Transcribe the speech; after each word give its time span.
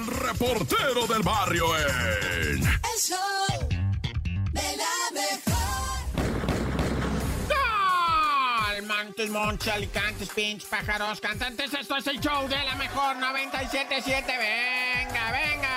el 0.00 0.06
reportero 0.06 1.06
del 1.06 1.22
barrio 1.22 1.76
en... 1.76 2.62
El 2.62 2.98
show 2.98 3.68
de 4.52 4.76
la 4.76 5.10
mejor. 5.12 5.60
Montes, 8.86 9.30
Montes, 9.30 9.68
Alicantes, 9.68 10.28
Pinch, 10.30 10.64
Pájaros, 10.66 11.20
Cantantes. 11.20 11.74
Esto 11.74 11.96
es 11.96 12.06
el 12.06 12.20
show 12.20 12.48
de 12.48 12.64
la 12.64 12.74
mejor 12.76 13.16
97.7. 13.16 14.26
Venga, 14.26 15.32
venga. 15.32 15.69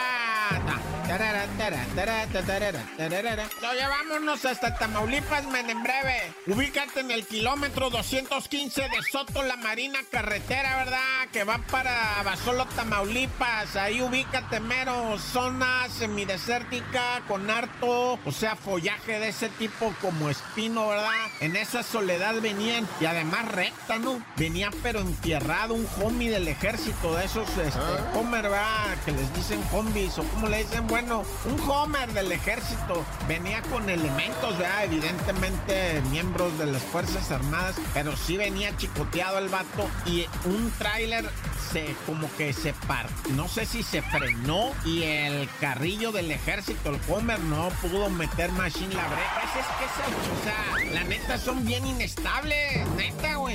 Tarara, 1.14 1.46
tarara, 1.60 1.86
tarara, 1.94 2.26
tarara, 2.42 2.84
tarara. 2.98 3.50
Oye, 3.70 3.88
vámonos 3.88 4.44
hasta 4.46 4.74
Tamaulipas, 4.74 5.46
men, 5.46 5.70
en 5.70 5.84
breve. 5.84 6.34
Ubícate 6.48 7.02
en 7.02 7.12
el 7.12 7.24
kilómetro 7.28 7.92
215 7.92 8.82
de 8.82 9.04
Soto, 9.12 9.44
la 9.44 9.56
Marina 9.56 10.00
Carretera, 10.10 10.76
¿verdad? 10.78 11.28
Que 11.32 11.44
va 11.44 11.60
para 11.70 12.24
Basolo, 12.24 12.66
Tamaulipas. 12.66 13.76
Ahí 13.76 14.02
ubícate, 14.02 14.60
mero. 14.60 15.20
Zona 15.20 15.88
semidesértica 15.90 17.22
con 17.28 17.48
harto, 17.48 18.18
o 18.26 18.32
sea, 18.32 18.56
follaje 18.56 19.20
de 19.20 19.28
ese 19.28 19.50
tipo 19.50 19.94
como 20.02 20.32
espino, 20.32 20.88
¿verdad? 20.88 21.12
En 21.42 21.56
esa 21.56 21.84
soledad 21.84 22.42
venían, 22.42 22.88
y 23.00 23.06
además 23.06 23.52
recta, 23.52 24.00
¿no? 24.00 24.20
Venía 24.36 24.72
pero 24.82 25.02
entierrado 25.02 25.76
un 25.76 25.88
homie 26.02 26.32
del 26.32 26.48
ejército, 26.48 27.16
de 27.16 27.26
esos, 27.26 27.48
este, 27.50 27.80
Homer, 28.18 28.50
¿verdad? 28.50 28.98
Que 29.06 29.12
les 29.12 29.32
dicen 29.36 29.64
zombies, 29.70 30.18
o 30.18 30.24
como 30.24 30.48
le 30.48 30.64
dicen, 30.64 30.88
bueno, 30.88 31.03
un 31.12 31.70
Homer 31.70 32.12
del 32.14 32.32
ejército. 32.32 33.04
Venía 33.28 33.62
con 33.64 33.90
elementos, 33.90 34.58
¿verdad? 34.58 34.86
Evidentemente 34.86 36.02
miembros 36.12 36.58
de 36.58 36.68
las 36.68 36.82
Fuerzas 36.84 37.32
Armadas, 37.32 37.76
pero 37.94 38.16
sí 38.16 38.38
venía 38.38 38.76
chicoteado 38.78 39.38
el 39.40 39.50
vato 39.50 39.90
y 40.06 40.26
un 40.46 40.72
tráiler 40.78 41.30
se 41.72 41.96
como 42.06 42.30
que 42.38 42.54
se 42.54 42.72
partió, 42.88 43.34
no 43.34 43.48
sé 43.48 43.66
si 43.66 43.82
se 43.82 44.04
frenó 44.04 44.72
y 44.86 45.04
el 45.04 45.50
carrillo 45.60 46.12
del 46.12 46.30
ejército, 46.32 46.92
el 46.92 47.00
Homer, 47.10 47.40
no 47.40 47.70
pudo 47.82 48.10
meter 48.12 48.52
machine 48.52 48.94
la 48.94 49.08
brecha. 49.08 49.42
Es, 49.44 49.60
es 49.60 49.66
que 49.80 49.86
se- 49.96 50.32
o 50.32 50.44
sea, 50.44 50.94
la 50.94 51.04
neta 51.06 51.38
son 51.40 51.66
bien 51.66 51.88
inestables, 51.88 52.63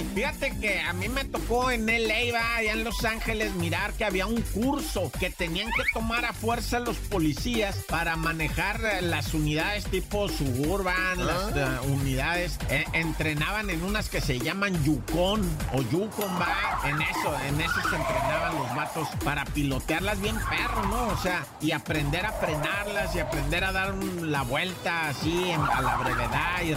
güey. 0.03 0.15
Fíjate 0.15 0.57
que 0.59 0.81
a 0.81 0.93
mí 0.93 1.09
me 1.09 1.25
tocó 1.25 1.71
en 1.71 1.87
LA, 1.87 2.33
va, 2.33 2.57
allá 2.57 2.73
en 2.73 2.85
Los 2.85 3.05
Ángeles, 3.05 3.55
mirar 3.55 3.93
que 3.95 4.05
había 4.05 4.27
un 4.27 4.41
curso 4.43 5.11
que 5.19 5.31
tenían 5.31 5.71
que 5.73 5.83
tomar 5.93 6.25
a 6.25 6.33
fuerza 6.33 6.79
los 6.81 6.97
policías 6.97 7.77
para 7.89 8.17
manejar 8.17 8.81
eh, 8.85 9.03
las 9.03 9.35
unidades 9.35 9.85
tipo 9.87 10.29
suburban, 10.29 11.27
las 11.27 11.57
eh, 11.57 11.67
unidades, 11.89 12.59
eh, 12.71 12.85
entrenaban 12.93 13.71
en 13.71 13.83
unas 13.83 14.09
que 14.09 14.21
se 14.21 14.39
llaman 14.39 14.83
Yukon 14.85 15.41
o 15.73 15.83
Yukon, 15.83 16.31
va, 16.41 16.81
en 16.89 17.01
eso, 17.03 17.37
en 17.47 17.61
eso 17.61 17.81
se 17.89 17.97
entrenaban 17.97 18.55
los 18.57 18.75
vatos 18.75 19.09
para 19.25 19.45
pilotearlas 19.47 20.21
bien 20.21 20.37
perro, 20.49 20.85
¿no? 20.87 21.09
O 21.09 21.17
sea, 21.19 21.45
y 21.61 21.73
aprender 21.73 22.27
a 22.27 22.33
frenarlas 22.33 23.15
y 23.15 23.21
aprender 23.21 23.65
a 23.65 23.73
dar 23.73 23.93
un- 23.93 24.31
la 24.33 24.43
vuelta 24.43 25.09
así 25.09 25.51
en- 25.51 25.61
a 25.61 25.81
la 25.81 25.97
brevedad 25.97 26.63
y 26.65 26.73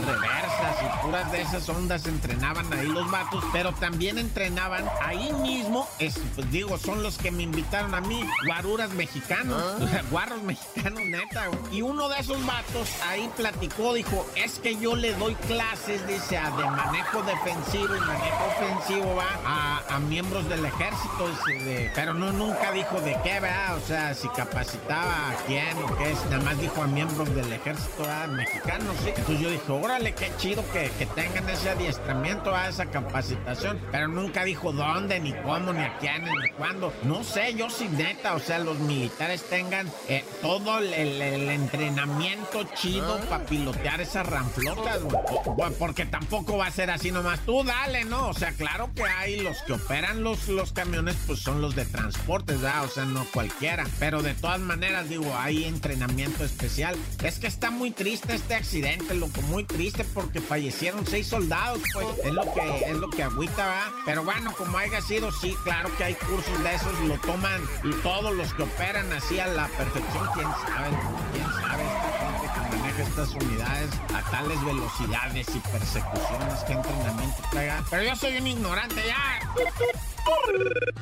reversas 0.62 0.84
y 0.84 1.06
puras 1.06 1.32
de 1.32 1.42
esas 1.42 1.70
ondas 1.70 2.06
entrenaban 2.06 2.72
ahí 2.74 2.88
los 2.88 3.10
vatos, 3.10 3.44
pero 3.52 3.72
también 3.74 4.18
entrenaban 4.18 4.86
ahí 5.04 5.32
mismo, 5.42 5.88
es, 6.00 6.20
pues 6.36 6.50
digo, 6.52 6.78
son 6.78 7.04
los 7.04 7.18
que 7.18 7.32
me 7.32 7.44
invitaron 7.44 7.94
a 7.96 8.02
mí, 8.02 8.24
guaruras 8.46 8.92
mexicanos, 8.92 9.62
o 9.82 9.88
sea, 9.88 10.04
guarros 10.12 10.42
mexicanos, 10.44 11.00
neta, 11.06 11.48
güey. 11.48 11.78
Y 11.78 11.82
uno 11.82 12.10
de 12.10 12.20
esos 12.20 12.44
vatos 12.46 12.90
ahí 13.08 13.30
platicó, 13.36 13.94
dijo, 13.94 14.26
es 14.36 14.60
que 14.60 14.78
yo 14.78 14.96
le 14.96 15.14
doy 15.16 15.36
clases, 15.36 16.06
dice, 16.08 16.38
a 16.38 16.52
de 16.52 16.66
manejo 16.66 17.22
defensivo 17.24 17.96
y 17.96 18.00
manejo 18.00 18.46
ofensivo, 18.58 19.16
va, 19.16 19.28
a, 19.46 19.96
a 19.96 20.00
miembros 20.00 20.48
del 20.50 20.66
ejército, 20.66 21.28
dice, 21.30 21.64
de- 21.64 21.92
pero 21.96 22.14
no, 22.14 22.32
nunca 22.32 22.72
dijo 22.72 23.00
de 23.02 23.18
qué, 23.24 23.40
va, 23.40 23.76
o 23.76 23.88
sea, 23.88 24.14
si 24.14 24.28
capacitaba 24.30 25.32
a 25.32 25.36
quién 25.48 25.78
o 25.84 25.96
qué 25.98 26.12
es, 26.12 26.24
nada 26.26 26.40
más 26.44 26.60
dijo 26.60 26.82
a 26.82 26.88
miembros 26.88 27.34
del 27.36 27.52
ejército 27.52 28.02
¿verdad? 28.02 28.28
mexicano, 28.30 28.92
sí. 29.04 29.10
Entonces 29.10 29.40
yo 29.40 29.50
dije, 29.50 29.72
órale, 29.72 30.14
qué 30.14 30.32
chido 30.38 30.51
que, 30.74 30.90
que 30.98 31.06
tengan 31.08 31.48
ese 31.50 31.70
adiestramiento, 31.70 32.52
¿verdad? 32.52 32.70
esa 32.70 32.86
capacitación, 32.88 33.80
pero 33.92 34.08
nunca 34.08 34.44
dijo 34.44 34.72
dónde, 34.72 35.20
ni 35.20 35.34
cómo, 35.34 35.74
ni 35.74 35.82
a 35.82 35.98
quién, 36.00 36.24
ni 36.24 36.50
cuándo. 36.58 36.94
No 37.04 37.24
sé, 37.24 37.54
yo 37.56 37.70
sin 37.70 37.96
neta, 37.98 38.34
o 38.36 38.40
sea, 38.40 38.60
los 38.60 38.78
militares 38.80 39.44
tengan 39.50 39.90
eh, 40.08 40.24
todo 40.42 40.80
el, 40.80 40.94
el- 40.94 41.22
el 41.22 41.50
entrenamiento 41.50 42.64
chido 42.76 43.20
para 43.30 43.46
pilotear 43.46 44.02
esas 44.02 44.26
ranflotas, 44.28 45.02
güey. 45.04 45.72
Porque 45.80 46.06
tampoco 46.06 46.58
va 46.58 46.68
a 46.68 46.72
ser 46.72 46.90
así 46.92 47.12
nomás. 47.12 47.40
Tú 47.46 47.64
dale, 47.64 48.06
¿no? 48.06 48.28
O 48.30 48.34
sea, 48.34 48.52
claro 48.54 48.90
que 48.96 49.04
hay 49.04 49.40
los 49.42 49.62
que 49.64 49.74
operan 49.74 50.24
los, 50.24 50.48
los 50.48 50.72
camiones, 50.74 51.16
pues 51.28 51.40
son 51.40 51.62
los 51.62 51.76
de 51.76 51.86
transportes, 51.86 52.60
¿verdad? 52.62 52.84
O 52.86 52.88
sea, 52.90 53.06
no 53.06 53.26
cualquiera. 53.34 53.86
Pero 54.00 54.22
de 54.22 54.34
todas 54.34 54.60
maneras, 54.60 55.10
digo, 55.10 55.34
hay 55.38 55.64
entrenamiento 55.66 56.44
especial. 56.44 56.96
Es 57.24 57.40
que 57.40 57.48
está 57.48 57.72
muy 57.72 57.92
triste 57.92 58.34
este 58.36 58.56
accidente, 58.56 59.14
loco, 59.14 59.42
muy 59.44 59.64
triste 59.64 60.04
porque 60.14 60.41
fallecieron 60.42 61.06
seis 61.06 61.28
soldados, 61.28 61.82
pues. 61.94 62.08
Es 62.24 62.34
lo 62.34 62.44
que, 62.54 62.86
es 62.86 62.98
lo 62.98 63.10
que 63.10 63.24
agüita, 63.24 63.66
¿verdad? 63.66 63.92
Pero 64.06 64.24
bueno, 64.24 64.54
como 64.58 64.78
haya 64.78 65.02
sido, 65.02 65.32
sí, 65.32 65.56
claro 65.64 65.90
que 65.98 66.04
hay 66.04 66.14
cursos 66.16 66.64
de 66.64 66.76
esos, 66.76 67.00
lo 67.02 67.18
toman 67.20 67.62
y 67.84 67.92
todos 68.02 68.36
los 68.36 68.54
que 68.54 68.64
operan 68.64 69.12
así 69.14 69.40
a 69.40 69.48
la 69.48 69.68
perfección, 69.68 70.28
quién 70.34 70.48
sabe, 70.48 70.90
quién 71.34 71.46
sabe 71.46 71.84
esta 71.84 72.32
gente 72.32 72.48
que 72.54 72.78
maneja 72.78 73.04
estas 73.04 73.30
unidades 73.36 73.90
a 74.14 74.32
tales 74.32 74.64
velocidades 74.66 75.48
y 75.56 75.60
persecuciones, 75.60 76.64
qué 76.68 76.74
entrenamiento 76.74 77.44
traiga. 77.52 77.84
Pero 77.90 78.04
yo 78.04 78.16
soy 78.16 78.38
un 78.38 78.48
ignorante 78.48 79.02
ya. 79.06 80.01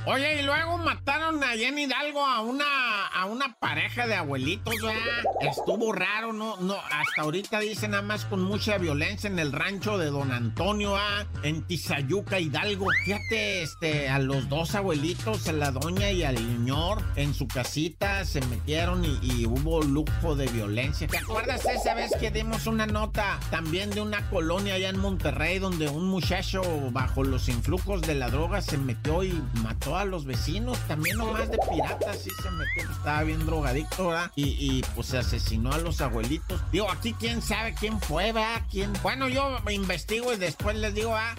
Oye, 0.05 0.41
y 0.41 0.43
luego 0.43 0.77
mataron 0.77 1.43
allá 1.43 1.67
en 1.67 1.77
Hidalgo 1.77 2.25
a 2.25 2.41
una, 2.41 3.07
a 3.07 3.25
una 3.25 3.55
pareja 3.59 4.07
de 4.07 4.15
abuelitos, 4.15 4.73
¿verdad? 4.81 5.23
Estuvo 5.41 5.91
raro, 5.93 6.33
¿no? 6.33 6.57
No, 6.57 6.75
hasta 6.75 7.21
ahorita 7.21 7.59
dice 7.59 7.87
nada 7.87 8.01
más 8.01 8.25
con 8.25 8.43
mucha 8.43 8.77
violencia 8.77 9.29
en 9.29 9.37
el 9.39 9.51
rancho 9.51 9.97
de 9.97 10.07
Don 10.07 10.31
Antonio, 10.31 10.95
¿ah? 10.95 11.25
En 11.43 11.63
Tizayuca, 11.63 12.39
Hidalgo. 12.39 12.87
Fíjate, 13.05 13.63
este, 13.63 14.09
a 14.09 14.19
los 14.19 14.49
dos 14.49 14.73
abuelitos, 14.75 15.47
a 15.47 15.53
la 15.53 15.71
doña 15.71 16.11
y 16.11 16.23
al 16.23 16.37
señor, 16.37 17.03
en 17.15 17.33
su 17.33 17.47
casita 17.47 18.25
se 18.25 18.41
metieron 18.41 19.03
y 19.21 19.45
hubo 19.45 19.81
lujo 19.81 20.35
de 20.35 20.47
violencia. 20.47 21.07
¿Te 21.07 21.17
acuerdas 21.17 21.65
esa 21.65 21.93
vez 21.93 22.11
que 22.19 22.31
dimos 22.31 22.67
una 22.67 22.85
nota 22.85 23.39
también 23.51 23.89
de 23.91 24.01
una 24.01 24.29
colonia 24.29 24.75
allá 24.75 24.89
en 24.89 24.99
Monterrey 24.99 25.59
donde 25.59 25.89
un 25.89 26.07
muchacho 26.07 26.61
bajo 26.91 27.23
los 27.23 27.49
influjos 27.49 28.01
de 28.01 28.15
la 28.15 28.29
droga 28.29 28.61
se 28.61 28.77
metió 28.77 29.18
y 29.23 29.41
mató 29.63 29.97
a 29.97 30.05
los 30.05 30.25
vecinos? 30.25 30.77
También 30.87 31.17
nomás 31.17 31.49
de 31.49 31.57
pirata 31.69 32.13
sí 32.13 32.29
se 32.41 32.51
metió, 32.51 32.91
estaba 32.91 33.23
bien 33.23 33.45
drogadicto, 33.45 34.07
¿verdad? 34.07 34.31
Y, 34.35 34.43
y, 34.43 34.85
pues 34.95 35.07
se 35.07 35.17
asesinó 35.17 35.71
a 35.73 35.77
los 35.77 36.01
abuelitos. 36.01 36.61
Digo, 36.71 36.89
aquí 36.89 37.13
quién 37.13 37.41
sabe 37.41 37.73
quién 37.73 37.99
fue, 37.99 38.31
¿verdad? 38.31 38.61
¿Quién? 38.71 38.93
Bueno, 39.01 39.27
yo 39.29 39.59
investigo 39.69 40.33
y 40.33 40.37
después 40.37 40.75
les 40.75 40.93
digo, 40.93 41.15
¿ah? 41.15 41.35